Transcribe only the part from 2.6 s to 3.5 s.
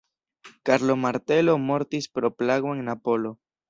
en Napolo.